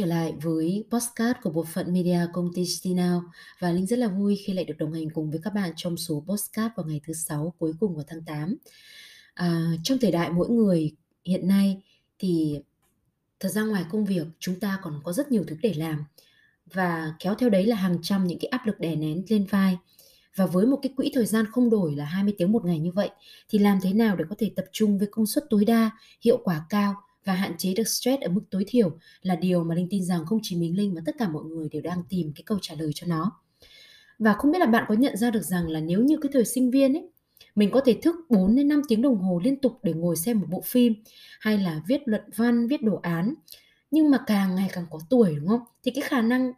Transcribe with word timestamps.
trở 0.00 0.06
lại 0.06 0.34
với 0.42 0.84
podcast 0.90 1.36
của 1.42 1.50
bộ 1.50 1.64
phận 1.64 1.92
media 1.92 2.20
công 2.32 2.50
ty 2.54 2.66
Stinao 2.66 3.22
và 3.58 3.70
Linh 3.70 3.86
rất 3.86 3.98
là 3.98 4.08
vui 4.08 4.36
khi 4.46 4.52
lại 4.52 4.64
được 4.64 4.74
đồng 4.78 4.92
hành 4.92 5.10
cùng 5.10 5.30
với 5.30 5.40
các 5.44 5.54
bạn 5.54 5.70
trong 5.76 5.96
số 5.96 6.24
podcast 6.28 6.72
vào 6.76 6.86
ngày 6.86 7.00
thứ 7.06 7.12
sáu 7.12 7.54
cuối 7.58 7.72
cùng 7.80 7.94
của 7.94 8.02
tháng 8.06 8.22
8. 8.24 8.56
À, 9.34 9.72
trong 9.82 9.98
thời 9.98 10.10
đại 10.10 10.30
mỗi 10.30 10.48
người 10.48 10.92
hiện 11.24 11.48
nay 11.48 11.82
thì 12.18 12.60
thật 13.40 13.48
ra 13.48 13.62
ngoài 13.62 13.84
công 13.90 14.04
việc 14.04 14.26
chúng 14.38 14.60
ta 14.60 14.78
còn 14.82 15.00
có 15.04 15.12
rất 15.12 15.32
nhiều 15.32 15.44
thứ 15.48 15.56
để 15.62 15.74
làm 15.76 16.04
và 16.72 17.14
kéo 17.18 17.34
theo 17.34 17.50
đấy 17.50 17.66
là 17.66 17.76
hàng 17.76 17.98
trăm 18.02 18.26
những 18.26 18.38
cái 18.38 18.48
áp 18.48 18.66
lực 18.66 18.80
đè 18.80 18.96
nén 18.96 19.22
lên 19.28 19.46
vai. 19.50 19.78
Và 20.36 20.46
với 20.46 20.66
một 20.66 20.78
cái 20.82 20.92
quỹ 20.96 21.10
thời 21.14 21.26
gian 21.26 21.44
không 21.52 21.70
đổi 21.70 21.94
là 21.94 22.04
20 22.04 22.34
tiếng 22.38 22.52
một 22.52 22.64
ngày 22.64 22.78
như 22.78 22.92
vậy 22.92 23.10
thì 23.48 23.58
làm 23.58 23.78
thế 23.82 23.92
nào 23.92 24.16
để 24.16 24.24
có 24.28 24.36
thể 24.38 24.52
tập 24.56 24.64
trung 24.72 24.98
với 24.98 25.08
công 25.10 25.26
suất 25.26 25.44
tối 25.50 25.64
đa, 25.64 25.90
hiệu 26.20 26.40
quả 26.44 26.64
cao 26.68 26.94
và 27.24 27.34
hạn 27.34 27.52
chế 27.58 27.74
được 27.74 27.88
stress 27.88 28.22
ở 28.22 28.28
mức 28.28 28.42
tối 28.50 28.64
thiểu 28.66 28.98
là 29.22 29.36
điều 29.36 29.64
mà 29.64 29.74
Linh 29.74 29.88
tin 29.90 30.04
rằng 30.04 30.26
không 30.26 30.38
chỉ 30.42 30.56
mình 30.56 30.76
Linh 30.76 30.94
mà 30.94 31.00
tất 31.06 31.14
cả 31.18 31.28
mọi 31.28 31.44
người 31.44 31.68
đều 31.68 31.82
đang 31.82 32.02
tìm 32.08 32.32
cái 32.34 32.42
câu 32.46 32.58
trả 32.62 32.74
lời 32.74 32.90
cho 32.94 33.06
nó. 33.06 33.32
Và 34.18 34.32
không 34.32 34.52
biết 34.52 34.58
là 34.58 34.66
bạn 34.66 34.84
có 34.88 34.94
nhận 34.94 35.16
ra 35.16 35.30
được 35.30 35.42
rằng 35.42 35.68
là 35.68 35.80
nếu 35.80 36.00
như 36.02 36.16
cái 36.22 36.30
thời 36.32 36.44
sinh 36.44 36.70
viên 36.70 36.92
ấy 36.92 37.08
mình 37.54 37.70
có 37.70 37.80
thể 37.84 37.98
thức 38.02 38.16
4 38.28 38.56
đến 38.56 38.68
5 38.68 38.82
tiếng 38.88 39.02
đồng 39.02 39.18
hồ 39.18 39.40
liên 39.44 39.60
tục 39.60 39.78
để 39.82 39.92
ngồi 39.92 40.16
xem 40.16 40.40
một 40.40 40.46
bộ 40.50 40.62
phim 40.66 40.94
hay 41.40 41.58
là 41.58 41.82
viết 41.86 42.00
luận 42.04 42.22
văn, 42.36 42.66
viết 42.66 42.82
đồ 42.82 42.96
án. 43.02 43.34
Nhưng 43.90 44.10
mà 44.10 44.18
càng 44.26 44.54
ngày 44.54 44.68
càng 44.72 44.86
có 44.90 44.98
tuổi 45.10 45.34
đúng 45.36 45.48
không? 45.48 45.60
Thì 45.82 45.90
cái 45.90 46.02
khả 46.02 46.22
năng 46.22 46.52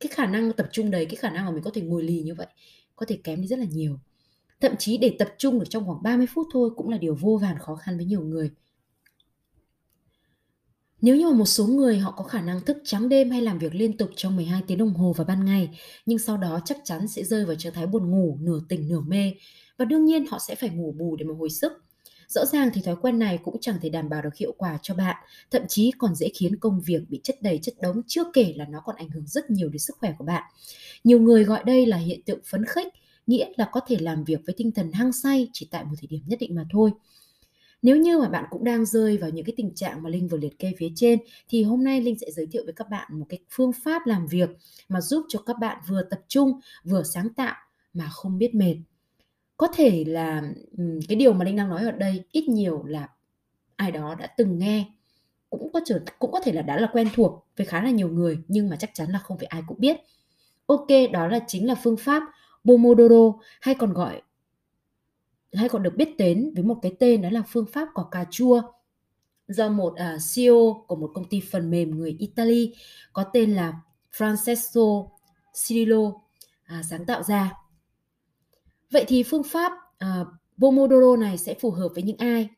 cái 0.00 0.08
khả 0.14 0.26
năng 0.26 0.52
tập 0.52 0.68
trung 0.72 0.90
đấy, 0.90 1.06
cái 1.06 1.16
khả 1.16 1.30
năng 1.30 1.44
mà 1.44 1.50
mình 1.50 1.62
có 1.62 1.70
thể 1.74 1.80
ngồi 1.80 2.02
lì 2.02 2.22
như 2.22 2.34
vậy 2.34 2.46
có 2.96 3.06
thể 3.08 3.18
kém 3.24 3.40
đi 3.40 3.46
rất 3.46 3.58
là 3.58 3.64
nhiều. 3.64 3.98
Thậm 4.60 4.72
chí 4.78 4.98
để 4.98 5.16
tập 5.18 5.28
trung 5.38 5.58
được 5.58 5.66
trong 5.70 5.86
khoảng 5.86 6.02
30 6.02 6.26
phút 6.34 6.46
thôi 6.52 6.70
cũng 6.76 6.88
là 6.88 6.98
điều 6.98 7.14
vô 7.20 7.38
vàn 7.42 7.58
khó 7.58 7.76
khăn 7.76 7.96
với 7.96 8.06
nhiều 8.06 8.20
người. 8.20 8.50
Nếu 11.04 11.16
như 11.16 11.28
mà 11.28 11.32
một 11.32 11.46
số 11.46 11.66
người 11.66 11.98
họ 11.98 12.10
có 12.10 12.24
khả 12.24 12.40
năng 12.40 12.60
thức 12.60 12.76
trắng 12.84 13.08
đêm 13.08 13.30
hay 13.30 13.42
làm 13.42 13.58
việc 13.58 13.74
liên 13.74 13.96
tục 13.96 14.10
trong 14.16 14.36
12 14.36 14.62
tiếng 14.66 14.78
đồng 14.78 14.94
hồ 14.94 15.12
vào 15.12 15.24
ban 15.24 15.44
ngày, 15.44 15.68
nhưng 16.06 16.18
sau 16.18 16.36
đó 16.36 16.60
chắc 16.64 16.78
chắn 16.84 17.08
sẽ 17.08 17.24
rơi 17.24 17.44
vào 17.44 17.56
trạng 17.56 17.72
thái 17.72 17.86
buồn 17.86 18.10
ngủ, 18.10 18.38
nửa 18.40 18.60
tỉnh 18.68 18.88
nửa 18.88 19.00
mê 19.00 19.32
và 19.78 19.84
đương 19.84 20.04
nhiên 20.04 20.26
họ 20.26 20.38
sẽ 20.48 20.54
phải 20.54 20.70
ngủ 20.70 20.94
bù 20.98 21.16
để 21.16 21.24
mà 21.24 21.34
hồi 21.38 21.50
sức. 21.50 21.72
Rõ 22.28 22.44
ràng 22.44 22.70
thì 22.74 22.82
thói 22.82 22.96
quen 22.96 23.18
này 23.18 23.38
cũng 23.44 23.56
chẳng 23.60 23.76
thể 23.82 23.88
đảm 23.88 24.08
bảo 24.08 24.22
được 24.22 24.36
hiệu 24.36 24.54
quả 24.58 24.78
cho 24.82 24.94
bạn, 24.94 25.16
thậm 25.50 25.62
chí 25.68 25.90
còn 25.98 26.14
dễ 26.14 26.28
khiến 26.34 26.56
công 26.56 26.80
việc 26.80 27.00
bị 27.08 27.20
chất 27.24 27.42
đầy 27.42 27.58
chất 27.62 27.74
đống, 27.80 28.02
chưa 28.06 28.24
kể 28.32 28.54
là 28.56 28.64
nó 28.64 28.80
còn 28.84 28.96
ảnh 28.96 29.08
hưởng 29.08 29.26
rất 29.26 29.50
nhiều 29.50 29.68
đến 29.68 29.78
sức 29.78 29.96
khỏe 30.00 30.14
của 30.18 30.24
bạn. 30.24 30.42
Nhiều 31.04 31.20
người 31.20 31.44
gọi 31.44 31.64
đây 31.64 31.86
là 31.86 31.96
hiện 31.96 32.22
tượng 32.22 32.40
phấn 32.50 32.64
khích, 32.64 32.92
nghĩa 33.26 33.46
là 33.56 33.68
có 33.72 33.80
thể 33.86 33.96
làm 34.00 34.24
việc 34.24 34.40
với 34.46 34.54
tinh 34.58 34.72
thần 34.72 34.92
hăng 34.92 35.12
say 35.12 35.48
chỉ 35.52 35.68
tại 35.70 35.84
một 35.84 35.94
thời 36.00 36.06
điểm 36.06 36.20
nhất 36.26 36.38
định 36.38 36.54
mà 36.54 36.64
thôi. 36.72 36.90
Nếu 37.84 37.96
như 37.96 38.18
mà 38.18 38.28
bạn 38.28 38.44
cũng 38.50 38.64
đang 38.64 38.84
rơi 38.84 39.18
vào 39.18 39.30
những 39.30 39.44
cái 39.44 39.54
tình 39.56 39.74
trạng 39.74 40.02
mà 40.02 40.10
Linh 40.10 40.28
vừa 40.28 40.38
liệt 40.38 40.58
kê 40.58 40.72
phía 40.78 40.88
trên 40.96 41.18
thì 41.48 41.62
hôm 41.62 41.84
nay 41.84 42.00
Linh 42.00 42.18
sẽ 42.18 42.30
giới 42.30 42.46
thiệu 42.46 42.62
với 42.64 42.74
các 42.76 42.90
bạn 42.90 43.18
một 43.18 43.26
cái 43.28 43.38
phương 43.50 43.72
pháp 43.84 44.06
làm 44.06 44.26
việc 44.26 44.50
mà 44.88 45.00
giúp 45.00 45.24
cho 45.28 45.38
các 45.46 45.58
bạn 45.58 45.78
vừa 45.88 46.02
tập 46.02 46.20
trung 46.28 46.60
vừa 46.84 47.02
sáng 47.02 47.28
tạo 47.28 47.54
mà 47.92 48.08
không 48.08 48.38
biết 48.38 48.54
mệt. 48.54 48.76
Có 49.56 49.66
thể 49.74 50.04
là 50.06 50.42
cái 51.08 51.16
điều 51.16 51.32
mà 51.32 51.44
Linh 51.44 51.56
đang 51.56 51.68
nói 51.68 51.84
ở 51.84 51.90
đây 51.90 52.24
ít 52.32 52.48
nhiều 52.48 52.84
là 52.84 53.08
ai 53.76 53.92
đó 53.92 54.14
đã 54.14 54.26
từng 54.26 54.58
nghe 54.58 54.84
cũng 55.50 55.72
có 55.72 55.80
trở 55.84 56.00
cũng 56.18 56.32
có 56.32 56.40
thể 56.40 56.52
là 56.52 56.62
đã 56.62 56.80
là 56.80 56.88
quen 56.92 57.08
thuộc 57.14 57.46
với 57.56 57.66
khá 57.66 57.82
là 57.82 57.90
nhiều 57.90 58.08
người 58.08 58.38
nhưng 58.48 58.70
mà 58.70 58.76
chắc 58.76 58.90
chắn 58.94 59.10
là 59.10 59.18
không 59.18 59.38
phải 59.38 59.46
ai 59.46 59.62
cũng 59.66 59.80
biết. 59.80 59.96
Ok, 60.66 60.88
đó 61.12 61.28
là 61.28 61.40
chính 61.46 61.66
là 61.66 61.74
phương 61.74 61.96
pháp 61.96 62.22
Pomodoro 62.64 63.38
hay 63.60 63.74
còn 63.74 63.92
gọi 63.92 64.22
hay 65.54 65.68
còn 65.68 65.82
được 65.82 65.96
biết 65.96 66.16
đến 66.18 66.52
với 66.54 66.64
một 66.64 66.78
cái 66.82 66.92
tên 66.98 67.22
đó 67.22 67.28
là 67.30 67.42
phương 67.48 67.66
pháp 67.72 67.88
quả 67.94 68.04
cà 68.10 68.24
chua 68.30 68.62
do 69.48 69.68
một 69.68 69.94
à, 69.96 70.14
uh, 70.14 70.20
CEO 70.34 70.84
của 70.86 70.96
một 70.96 71.10
công 71.14 71.28
ty 71.28 71.40
phần 71.50 71.70
mềm 71.70 71.98
người 71.98 72.16
Italy 72.18 72.74
có 73.12 73.24
tên 73.32 73.54
là 73.54 73.80
Francesco 74.12 75.08
Cirillo 75.66 75.98
uh, 75.98 76.84
sáng 76.90 77.06
tạo 77.06 77.22
ra. 77.22 77.52
Vậy 78.90 79.04
thì 79.08 79.22
phương 79.22 79.42
pháp 79.42 79.72
uh, 80.04 80.26
Pomodoro 80.58 81.16
này 81.16 81.38
sẽ 81.38 81.54
phù 81.54 81.70
hợp 81.70 81.88
với 81.94 82.02
những 82.02 82.16
ai? 82.18 82.48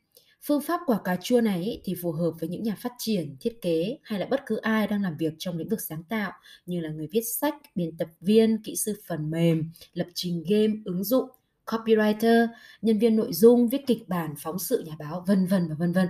Phương 0.42 0.60
pháp 0.60 0.80
quả 0.86 1.00
cà 1.04 1.16
chua 1.22 1.40
này 1.40 1.62
ý, 1.62 1.80
thì 1.84 1.94
phù 2.02 2.12
hợp 2.12 2.30
với 2.40 2.48
những 2.48 2.62
nhà 2.62 2.76
phát 2.78 2.92
triển, 2.98 3.36
thiết 3.40 3.58
kế 3.62 3.98
hay 4.02 4.20
là 4.20 4.26
bất 4.30 4.40
cứ 4.46 4.56
ai 4.56 4.86
đang 4.86 5.02
làm 5.02 5.16
việc 5.16 5.34
trong 5.38 5.58
lĩnh 5.58 5.68
vực 5.68 5.80
sáng 5.80 6.02
tạo 6.02 6.32
như 6.66 6.80
là 6.80 6.90
người 6.90 7.08
viết 7.12 7.22
sách, 7.40 7.54
biên 7.74 7.96
tập 7.96 8.08
viên, 8.20 8.62
kỹ 8.62 8.76
sư 8.76 9.00
phần 9.06 9.30
mềm, 9.30 9.70
lập 9.92 10.06
trình 10.14 10.44
game, 10.48 10.72
ứng 10.84 11.04
dụng 11.04 11.28
copywriter, 11.66 12.48
nhân 12.82 12.98
viên 12.98 13.16
nội 13.16 13.32
dung, 13.32 13.68
viết 13.68 13.86
kịch 13.86 14.08
bản, 14.08 14.34
phóng 14.38 14.58
sự 14.58 14.84
nhà 14.86 14.94
báo, 14.98 15.24
vân 15.26 15.46
vân 15.46 15.68
và 15.68 15.74
vân 15.78 15.92
vân. 15.92 16.08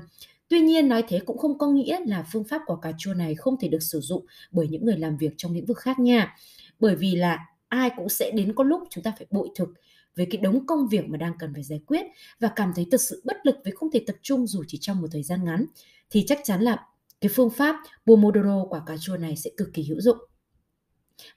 Tuy 0.49 0.61
nhiên 0.61 0.89
nói 0.89 1.05
thế 1.09 1.21
cũng 1.27 1.39
không 1.39 1.59
có 1.59 1.67
nghĩa 1.67 2.01
là 2.07 2.25
phương 2.33 2.45
pháp 2.45 2.63
quả 2.67 2.77
cà 2.83 2.93
chua 2.99 3.15
này 3.15 3.35
không 3.35 3.57
thể 3.61 3.69
được 3.69 3.83
sử 3.83 4.01
dụng 4.01 4.27
bởi 4.51 4.69
những 4.69 4.85
người 4.85 4.99
làm 4.99 5.17
việc 5.17 5.33
trong 5.37 5.55
lĩnh 5.55 5.67
vực 5.67 5.79
khác 5.79 5.99
nha. 5.99 6.37
Bởi 6.81 6.97
vì 6.97 7.17
là 7.17 7.39
ai 7.69 7.91
cũng 7.97 8.09
sẽ 8.09 8.31
đến 8.31 8.53
có 8.55 8.65
lúc 8.65 8.83
chúng 8.91 9.05
ta 9.05 9.13
phải 9.19 9.27
bội 9.31 9.49
thực 9.55 9.69
về 10.17 10.27
cái 10.31 10.41
đống 10.41 10.67
công 10.67 10.89
việc 10.89 11.09
mà 11.09 11.17
đang 11.17 11.33
cần 11.39 11.55
phải 11.55 11.63
giải 11.63 11.81
quyết 11.87 12.07
và 12.41 12.49
cảm 12.57 12.73
thấy 12.77 12.87
thật 12.91 13.01
sự 13.01 13.23
bất 13.25 13.37
lực 13.47 13.57
với 13.65 13.73
không 13.73 13.91
thể 13.91 14.05
tập 14.07 14.17
trung 14.23 14.47
dù 14.47 14.65
chỉ 14.69 14.79
trong 14.81 15.01
một 15.01 15.09
thời 15.13 15.23
gian 15.23 15.45
ngắn 15.45 15.67
thì 16.11 16.25
chắc 16.27 16.41
chắn 16.45 16.63
là 16.63 16.87
cái 17.21 17.31
phương 17.35 17.51
pháp 17.51 17.77
Pomodoro 18.07 18.65
quả 18.65 18.83
cà 18.87 18.97
chua 19.01 19.17
này 19.17 19.37
sẽ 19.37 19.51
cực 19.57 19.69
kỳ 19.75 19.83
hữu 19.83 20.01
dụng. 20.01 20.19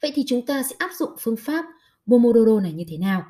Vậy 0.02 0.12
thì 0.16 0.24
chúng 0.28 0.46
ta 0.46 0.64
sẽ 0.64 0.76
áp 0.80 0.92
dụng 1.00 1.10
phương 1.20 1.36
pháp 1.36 1.66
Pomodoro 2.08 2.60
này 2.60 2.74
như 2.74 2.84
thế 2.88 2.98
nào? 2.98 3.24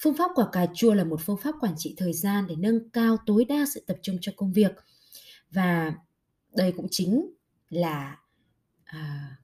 Phương 0.00 0.14
pháp 0.16 0.30
quả 0.34 0.46
cà 0.52 0.66
chua 0.74 0.94
là 0.94 1.04
một 1.04 1.20
phương 1.26 1.36
pháp 1.36 1.54
quản 1.60 1.74
trị 1.76 1.94
thời 1.98 2.12
gian 2.12 2.46
để 2.48 2.54
nâng 2.58 2.90
cao 2.90 3.16
tối 3.26 3.44
đa 3.44 3.64
sự 3.74 3.84
tập 3.86 3.96
trung 4.02 4.18
cho 4.20 4.32
công 4.36 4.52
việc. 4.52 4.72
Và 5.50 5.94
đây 6.56 6.72
cũng 6.76 6.86
chính 6.90 7.30
là 7.70 8.18
à, 8.84 9.36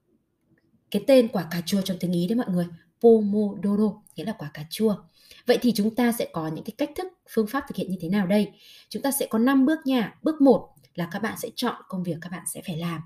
cái 0.90 1.04
tên 1.06 1.28
quả 1.28 1.46
cà 1.50 1.60
chua 1.66 1.80
trong 1.80 1.96
tiếng 2.00 2.12
Ý 2.12 2.26
đấy 2.26 2.36
mọi 2.36 2.48
người. 2.48 2.66
Pomodoro 3.00 4.02
nghĩa 4.16 4.24
là 4.24 4.32
quả 4.38 4.50
cà 4.54 4.64
chua. 4.70 4.96
Vậy 5.46 5.58
thì 5.62 5.72
chúng 5.72 5.94
ta 5.94 6.12
sẽ 6.12 6.28
có 6.32 6.48
những 6.48 6.64
cái 6.64 6.74
cách 6.78 6.90
thức, 6.96 7.06
phương 7.30 7.46
pháp 7.46 7.64
thực 7.68 7.76
hiện 7.76 7.90
như 7.90 7.96
thế 8.00 8.08
nào 8.08 8.26
đây? 8.26 8.52
Chúng 8.88 9.02
ta 9.02 9.10
sẽ 9.10 9.26
có 9.30 9.38
5 9.38 9.66
bước 9.66 9.78
nha. 9.84 10.14
Bước 10.22 10.40
1 10.40 10.74
là 10.94 11.08
các 11.12 11.22
bạn 11.22 11.38
sẽ 11.38 11.48
chọn 11.56 11.74
công 11.88 12.02
việc 12.02 12.16
các 12.20 12.32
bạn 12.32 12.44
sẽ 12.54 12.62
phải 12.66 12.76
làm. 12.76 13.00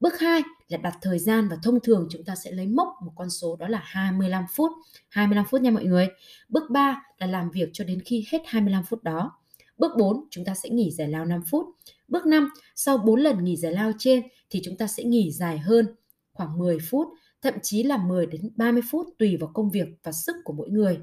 Bước 0.00 0.18
2 0.18 0.42
là 0.68 0.78
đặt 0.78 0.98
thời 1.02 1.18
gian 1.18 1.48
và 1.48 1.56
thông 1.62 1.80
thường 1.80 2.08
chúng 2.10 2.24
ta 2.24 2.34
sẽ 2.34 2.50
lấy 2.50 2.66
mốc 2.66 2.88
một 3.04 3.12
con 3.16 3.30
số 3.30 3.56
đó 3.56 3.68
là 3.68 3.80
25 3.84 4.44
phút. 4.54 4.72
25 5.08 5.44
phút 5.50 5.60
nha 5.60 5.70
mọi 5.70 5.84
người. 5.84 6.08
Bước 6.48 6.70
3 6.70 7.02
là 7.18 7.26
làm 7.26 7.50
việc 7.50 7.68
cho 7.72 7.84
đến 7.84 8.00
khi 8.04 8.24
hết 8.32 8.42
25 8.46 8.84
phút 8.88 9.02
đó. 9.02 9.32
Bước 9.78 9.92
4 9.98 10.24
chúng 10.30 10.44
ta 10.44 10.54
sẽ 10.54 10.68
nghỉ 10.70 10.90
giải 10.90 11.08
lao 11.08 11.24
5 11.24 11.40
phút. 11.50 11.66
Bước 12.08 12.26
5 12.26 12.48
sau 12.74 12.98
4 12.98 13.20
lần 13.20 13.44
nghỉ 13.44 13.56
giải 13.56 13.72
lao 13.72 13.92
trên 13.98 14.22
thì 14.50 14.60
chúng 14.64 14.76
ta 14.76 14.86
sẽ 14.86 15.04
nghỉ 15.04 15.32
dài 15.32 15.58
hơn 15.58 15.86
khoảng 16.32 16.58
10 16.58 16.78
phút, 16.90 17.08
thậm 17.42 17.54
chí 17.62 17.82
là 17.82 17.96
10 17.96 18.26
đến 18.26 18.40
30 18.56 18.82
phút 18.90 19.06
tùy 19.18 19.36
vào 19.36 19.50
công 19.54 19.70
việc 19.70 19.88
và 20.02 20.12
sức 20.12 20.36
của 20.44 20.52
mỗi 20.52 20.70
người 20.70 20.98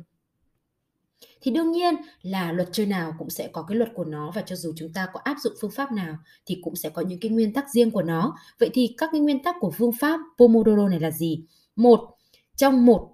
thì 1.41 1.51
đương 1.51 1.71
nhiên 1.71 1.95
là 2.21 2.51
luật 2.51 2.69
chơi 2.71 2.85
nào 2.85 3.15
cũng 3.19 3.29
sẽ 3.29 3.47
có 3.47 3.61
cái 3.61 3.77
luật 3.77 3.89
của 3.93 4.05
nó 4.05 4.31
và 4.35 4.41
cho 4.41 4.55
dù 4.55 4.73
chúng 4.75 4.93
ta 4.93 5.07
có 5.13 5.19
áp 5.23 5.37
dụng 5.43 5.53
phương 5.61 5.71
pháp 5.71 5.91
nào 5.91 6.17
thì 6.45 6.59
cũng 6.63 6.75
sẽ 6.75 6.89
có 6.89 7.01
những 7.01 7.19
cái 7.19 7.31
nguyên 7.31 7.53
tắc 7.53 7.69
riêng 7.69 7.91
của 7.91 8.01
nó. 8.01 8.35
Vậy 8.59 8.69
thì 8.73 8.95
các 8.97 9.09
cái 9.11 9.21
nguyên 9.21 9.43
tắc 9.43 9.55
của 9.59 9.71
phương 9.71 9.91
pháp 9.99 10.19
Pomodoro 10.37 10.87
này 10.87 10.99
là 10.99 11.11
gì? 11.11 11.43
Một, 11.75 11.99
trong 12.55 12.85
một 12.85 13.09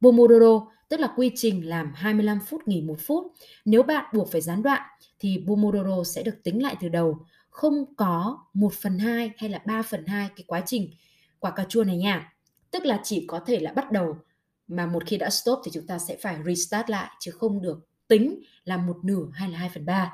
Pomodoro 0.00 0.66
tức 0.88 1.00
là 1.00 1.12
quy 1.16 1.30
trình 1.34 1.68
làm 1.68 1.92
25 1.94 2.38
phút 2.46 2.68
nghỉ 2.68 2.80
một 2.80 2.96
phút. 3.06 3.32
Nếu 3.64 3.82
bạn 3.82 4.04
buộc 4.14 4.32
phải 4.32 4.40
gián 4.40 4.62
đoạn 4.62 4.82
thì 5.18 5.44
Pomodoro 5.46 6.04
sẽ 6.04 6.22
được 6.22 6.34
tính 6.44 6.62
lại 6.62 6.76
từ 6.80 6.88
đầu, 6.88 7.18
không 7.50 7.94
có 7.96 8.38
1 8.54 8.72
phần 8.72 8.98
2 8.98 9.30
hay 9.36 9.50
là 9.50 9.62
3 9.66 9.82
phần 9.82 10.06
2 10.06 10.28
cái 10.36 10.44
quá 10.46 10.62
trình 10.66 10.90
quả 11.38 11.50
cà 11.50 11.64
chua 11.68 11.84
này 11.84 11.96
nha. 11.96 12.32
Tức 12.70 12.84
là 12.84 13.00
chỉ 13.04 13.24
có 13.28 13.40
thể 13.46 13.58
là 13.60 13.72
bắt 13.72 13.92
đầu 13.92 14.16
mà 14.68 14.86
một 14.86 15.06
khi 15.06 15.16
đã 15.16 15.30
stop 15.30 15.58
thì 15.64 15.70
chúng 15.74 15.86
ta 15.86 15.98
sẽ 15.98 16.16
phải 16.16 16.36
restart 16.46 16.90
lại 16.90 17.10
chứ 17.20 17.30
không 17.30 17.62
được 17.62 17.88
tính 18.08 18.40
là 18.64 18.76
một 18.76 18.96
nửa 19.02 19.26
hay 19.32 19.50
là 19.50 19.58
2 19.58 19.68
phần 19.74 19.86
3. 19.86 20.12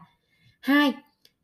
Hai 0.60 0.92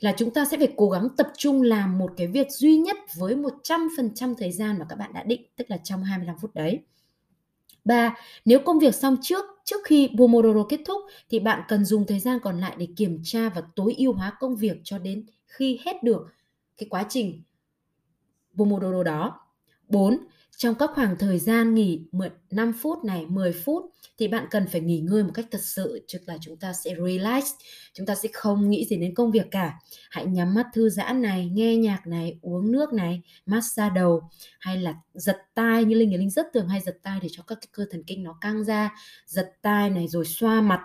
là 0.00 0.14
chúng 0.16 0.34
ta 0.34 0.44
sẽ 0.44 0.56
phải 0.56 0.72
cố 0.76 0.90
gắng 0.90 1.08
tập 1.16 1.28
trung 1.36 1.62
làm 1.62 1.98
một 1.98 2.12
cái 2.16 2.26
việc 2.26 2.46
duy 2.50 2.76
nhất 2.76 2.96
với 3.16 3.36
100% 3.36 4.34
thời 4.38 4.52
gian 4.52 4.78
mà 4.78 4.86
các 4.88 4.96
bạn 4.96 5.12
đã 5.12 5.22
định, 5.22 5.42
tức 5.56 5.70
là 5.70 5.76
trong 5.84 6.04
25 6.04 6.36
phút 6.40 6.54
đấy. 6.54 6.80
Ba, 7.84 8.16
nếu 8.44 8.58
công 8.64 8.78
việc 8.78 8.94
xong 8.94 9.16
trước 9.22 9.44
trước 9.64 9.80
khi 9.84 10.10
Pomodoro 10.18 10.64
kết 10.68 10.80
thúc 10.86 11.02
thì 11.30 11.40
bạn 11.40 11.62
cần 11.68 11.84
dùng 11.84 12.06
thời 12.06 12.20
gian 12.20 12.38
còn 12.42 12.60
lại 12.60 12.74
để 12.78 12.88
kiểm 12.96 13.20
tra 13.24 13.48
và 13.48 13.62
tối 13.76 13.94
ưu 13.98 14.12
hóa 14.12 14.32
công 14.40 14.56
việc 14.56 14.80
cho 14.84 14.98
đến 14.98 15.26
khi 15.46 15.80
hết 15.84 16.02
được 16.02 16.26
cái 16.76 16.88
quá 16.88 17.06
trình 17.08 17.42
Pomodoro 18.56 19.02
đó. 19.02 19.40
4. 19.88 20.18
Trong 20.56 20.74
các 20.74 20.90
khoảng 20.94 21.16
thời 21.18 21.38
gian 21.38 21.74
nghỉ 21.74 22.02
5 22.50 22.72
phút 22.82 23.04
này, 23.04 23.26
10 23.26 23.52
phút 23.52 23.84
thì 24.18 24.28
bạn 24.28 24.46
cần 24.50 24.66
phải 24.66 24.80
nghỉ 24.80 25.00
ngơi 25.00 25.24
một 25.24 25.30
cách 25.34 25.46
thật 25.50 25.62
sự, 25.62 26.06
tức 26.12 26.22
là 26.26 26.38
chúng 26.40 26.56
ta 26.56 26.72
sẽ 26.72 26.94
relax, 27.06 27.44
chúng 27.94 28.06
ta 28.06 28.14
sẽ 28.14 28.28
không 28.32 28.70
nghĩ 28.70 28.84
gì 28.84 28.96
đến 28.96 29.14
công 29.14 29.30
việc 29.30 29.46
cả. 29.50 29.78
Hãy 30.10 30.26
nhắm 30.26 30.54
mắt 30.54 30.66
thư 30.74 30.90
giãn 30.90 31.22
này, 31.22 31.50
nghe 31.52 31.76
nhạc 31.76 32.06
này, 32.06 32.38
uống 32.42 32.72
nước 32.72 32.92
này, 32.92 33.22
massage 33.46 33.94
đầu 33.94 34.22
hay 34.60 34.78
là 34.78 34.94
giật 35.14 35.36
tai 35.54 35.84
như 35.84 35.96
Linh. 35.96 36.10
Thì 36.10 36.16
Linh 36.16 36.30
rất 36.30 36.46
thường 36.54 36.68
hay 36.68 36.80
giật 36.80 36.98
tai 37.02 37.18
để 37.22 37.28
cho 37.32 37.42
các 37.46 37.58
cái 37.60 37.68
cơ 37.72 37.86
thần 37.90 38.02
kinh 38.06 38.22
nó 38.22 38.38
căng 38.40 38.64
ra, 38.64 38.94
giật 39.26 39.52
tai 39.62 39.90
này 39.90 40.08
rồi 40.08 40.24
xoa 40.24 40.60
mặt, 40.60 40.80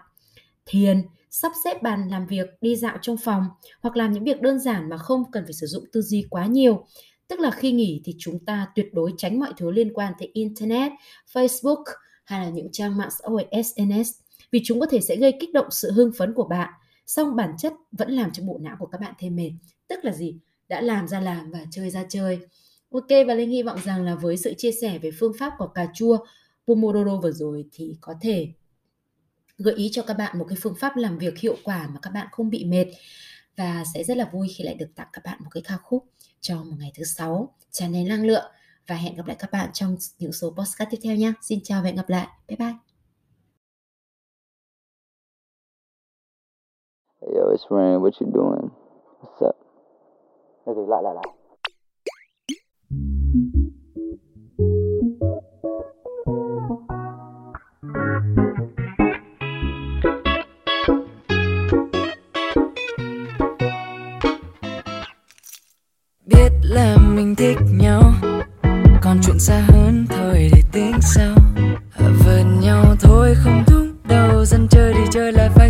thiền, 0.66 1.02
sắp 1.30 1.52
xếp 1.64 1.82
bàn 1.82 2.10
làm 2.10 2.28
việc, 2.28 2.48
đi 2.62 2.76
dạo 2.76 2.98
trong 3.02 3.18
phòng 3.18 3.44
hoặc 3.82 3.98
làm 3.98 4.12
những 4.12 4.24
việc 4.24 4.42
đơn 4.42 4.60
giản 4.60 4.90
mà 4.90 4.98
không 4.98 5.32
cần 5.32 5.44
phải 5.44 5.54
sử 5.54 5.68
dụng 5.68 5.84
tư 5.92 6.02
duy 6.02 6.26
quá 6.30 6.46
nhiều. 6.46 6.86
Tức 7.30 7.40
là 7.40 7.52
khi 7.52 7.72
nghỉ 7.72 8.02
thì 8.06 8.16
chúng 8.20 8.46
ta 8.46 8.68
tuyệt 8.76 8.94
đối 8.94 9.14
tránh 9.18 9.40
mọi 9.40 9.54
thứ 9.58 9.72
liên 9.72 9.94
quan 9.94 10.14
tới 10.20 10.30
Internet, 10.34 10.92
Facebook 11.34 11.84
hay 12.24 12.40
là 12.40 12.50
những 12.50 12.72
trang 12.72 12.98
mạng 12.98 13.10
xã 13.20 13.28
hội 13.30 13.46
SNS 13.64 14.12
vì 14.52 14.62
chúng 14.64 14.80
có 14.80 14.86
thể 14.86 15.02
sẽ 15.02 15.16
gây 15.16 15.34
kích 15.40 15.54
động 15.54 15.68
sự 15.72 15.92
hưng 15.92 16.12
phấn 16.18 16.34
của 16.34 16.48
bạn. 16.48 16.70
Song 17.06 17.36
bản 17.36 17.54
chất 17.58 17.74
vẫn 17.92 18.12
làm 18.12 18.32
cho 18.32 18.44
bộ 18.44 18.58
não 18.62 18.76
của 18.80 18.86
các 18.86 19.02
bạn 19.02 19.14
thêm 19.20 19.36
mệt 19.36 19.52
tức 19.88 20.00
là 20.04 20.12
gì? 20.12 20.36
Đã 20.68 20.82
làm 20.82 21.08
ra 21.08 21.20
làm 21.20 21.52
và 21.52 21.60
chơi 21.72 21.90
ra 21.90 22.06
chơi. 22.10 22.40
Ok 22.92 23.08
và 23.28 23.34
linh 23.34 23.50
hy 23.50 23.64
vọng 23.64 23.80
rằng 23.86 24.06
là 24.06 24.16
với 24.16 24.38
sự 24.38 24.54
chia 24.58 24.72
sẻ 24.72 24.98
về 24.98 25.12
phương 25.20 25.34
pháp 25.40 25.54
của 25.58 25.68
cà 25.68 25.88
chua 25.94 26.18
pomodoro 26.68 27.18
vừa 27.18 27.32
rồi 27.32 27.66
thì 27.72 27.96
có 28.02 28.14
thể 28.22 28.48
gợi 29.58 29.76
ý 29.76 29.90
cho 29.92 30.02
các 30.02 30.14
bạn 30.14 30.40
một 30.40 30.46
cái 30.50 30.58
phương 30.62 30.76
pháp 30.76 30.98
làm 30.98 31.18
việc 31.18 31.38
hiệu 31.38 31.58
quả 31.64 31.90
mà 31.94 32.00
các 32.02 32.10
bạn 32.10 32.28
không 32.32 32.50
bị 32.50 32.66
mệt 32.66 32.86
và 33.60 33.84
sẽ 33.94 34.04
rất 34.04 34.18
là 34.18 34.30
vui 34.34 34.48
khi 34.58 34.64
lại 34.64 34.74
được 34.74 34.90
tặng 34.96 35.08
các 35.14 35.22
bạn 35.26 35.40
một 35.44 35.50
cái 35.52 35.64
ca 35.68 35.78
khúc 35.78 36.06
cho 36.42 36.56
một 36.56 36.76
ngày 36.80 36.92
thứ 36.98 37.04
sáu 37.04 37.56
tràn 37.72 37.94
đầy 37.94 38.04
năng 38.04 38.26
lượng 38.26 38.52
và 38.88 38.96
hẹn 38.96 39.16
gặp 39.16 39.28
lại 39.28 39.36
các 39.40 39.52
bạn 39.52 39.70
trong 39.74 39.96
những 40.20 40.32
số 40.32 40.50
podcast 40.50 40.90
tiếp 40.92 40.98
theo 41.04 41.16
nha. 41.16 41.34
Xin 41.42 41.60
chào 41.64 41.82
và 41.82 41.86
hẹn 41.86 41.96
gặp 41.96 42.10
lại. 42.10 42.28
Bye 42.48 42.58
bye. 42.58 42.74
Yo, 47.22 47.52
it's 47.52 47.68
Rain. 47.70 48.00
What 48.00 48.12
you 48.22 48.32
doing? 48.34 48.70
What's 49.22 49.50
up? 49.50 49.56
Lại 50.90 51.04
lại 51.04 51.14
lại. 51.16 51.39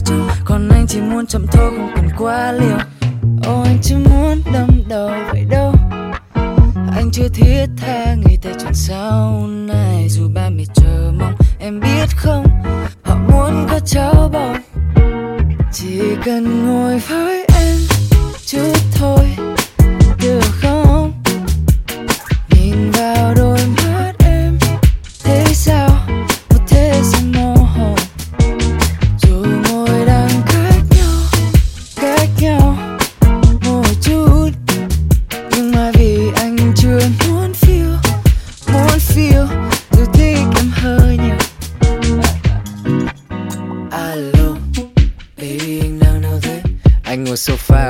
Chơi 0.05 0.17
lại 0.17 0.37
Còn 0.45 0.69
anh 0.69 0.85
chỉ 0.87 1.01
muốn 1.01 1.25
chậm 1.25 1.45
thôi, 1.51 1.71
không 1.77 1.91
cần 1.95 2.09
quá 2.17 2.51
liều. 2.51 2.77
Ô 3.43 3.61
anh 3.61 3.77
chỉ 3.81 3.95
muốn 3.95 4.41
đâm 4.53 4.67
đầu 4.89 5.11
vậy 5.31 5.45
đâu. 5.49 5.73
Anh 6.95 7.09
chưa 7.11 7.27
thiết 7.33 7.65
tha 7.77 8.15
nghĩ 8.15 8.37
tới 8.41 8.53
chuyện 8.59 8.73
sau 8.73 9.47
này. 9.47 10.09
Dù 10.09 10.29
ba 10.33 10.49
mẹ 10.49 10.63
chờ 10.75 11.11
mong, 11.19 11.33
em 11.59 11.79
biết 11.79 12.07
không? 12.17 12.45
Họ 13.03 13.15
muốn 13.15 13.67
có 13.69 13.79
cháu 13.79 14.29
bầu 14.33 14.55
Chỉ 15.73 16.01
cần 16.25 16.65
ngồi 16.65 16.99
với 16.99 17.45
em, 17.59 17.77
chút 18.45 18.88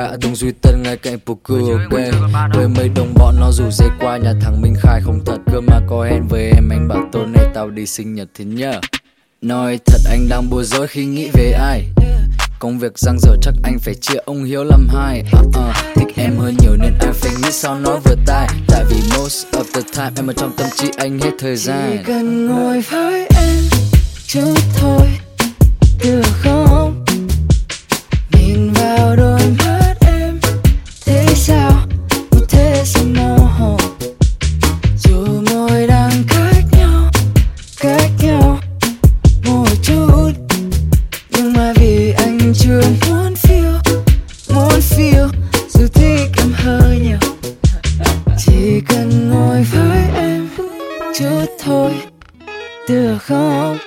ở 0.04 0.16
Đông 0.22 0.36
Duy 0.36 0.52
Tân 0.62 0.82
ngay 0.82 0.96
cạnh 0.96 1.18
poker 1.26 1.58
ok 1.70 2.00
Với 2.54 2.68
mấy 2.68 2.88
đồng 2.88 3.14
bọn 3.14 3.34
nó 3.40 3.50
rủ 3.52 3.70
dê 3.70 3.86
qua 4.00 4.16
nhà 4.16 4.32
thằng 4.40 4.62
Minh 4.62 4.74
Khai 4.78 5.00
không 5.04 5.20
thật 5.26 5.38
cơ 5.52 5.60
mà 5.60 5.80
có 5.88 6.04
hẹn 6.04 6.28
với 6.28 6.50
em. 6.50 6.68
Anh 6.68 6.88
bảo 6.88 7.08
tối 7.12 7.26
nay 7.26 7.44
tao 7.54 7.70
đi 7.70 7.86
sinh 7.86 8.14
nhật 8.14 8.28
thì 8.34 8.44
nhớ 8.44 8.80
Nói 9.42 9.78
thật 9.86 9.98
anh 10.10 10.28
đang 10.28 10.50
bối 10.50 10.64
rối 10.64 10.86
khi 10.86 11.04
nghĩ 11.04 11.30
về 11.32 11.52
ai. 11.52 11.84
Công 12.58 12.78
việc 12.78 12.98
giang 12.98 13.18
dở 13.18 13.36
chắc 13.42 13.54
anh 13.62 13.78
phải 13.78 13.94
chia 13.94 14.18
ông 14.24 14.44
Hiếu 14.44 14.64
làm 14.64 14.88
hai. 14.88 15.24
Uh, 15.38 15.46
uh, 15.48 15.54
Thích 15.94 16.14
em 16.16 16.36
hơn 16.36 16.56
nhiều 16.60 16.76
nên 16.76 16.92
anh 17.00 17.12
phải 17.12 17.32
nghĩ 17.42 17.50
sao 17.52 17.78
nói 17.78 18.00
vừa 18.04 18.16
tai. 18.26 18.48
Tại 18.68 18.84
vì 18.90 18.96
most 19.16 19.46
of 19.52 19.64
the 19.74 19.80
time 19.96 20.12
em 20.16 20.26
ở 20.26 20.32
trong 20.36 20.52
tâm 20.56 20.66
trí 20.76 20.90
anh 20.96 21.18
hết 21.18 21.30
thời 21.38 21.56
Chỉ 21.56 21.62
gian. 21.62 22.04
cần 22.06 22.46
ngồi 22.46 22.80
với 22.80 23.26
em 23.36 23.58
chút 24.26 24.54
thôi 24.80 25.06
được 26.04 26.22
không 26.42 26.69
thôi, 51.62 51.92
được 52.88 53.18
không? 53.18 53.78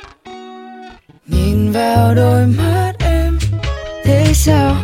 Nhìn 1.28 1.72
vào 1.72 2.16
đôi 2.16 2.48
mắt 2.48 2.94
em, 3.00 3.40
thế 4.04 4.32
sao? 4.34 4.76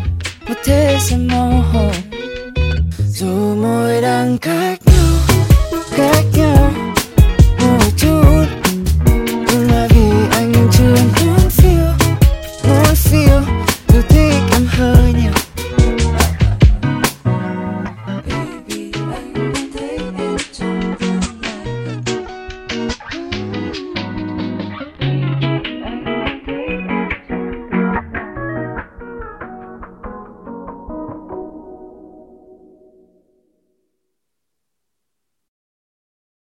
Một 0.47 0.55
thế 0.63 0.97
sao 0.99 1.27
mơ 1.27 1.51
hồ 1.73 1.91